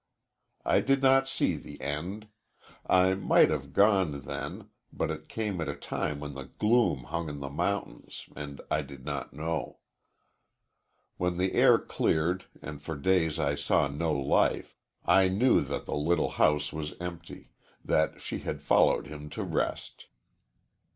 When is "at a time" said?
5.61-6.19